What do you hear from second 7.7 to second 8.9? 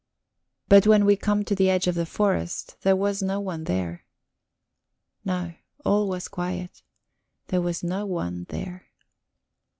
no one there.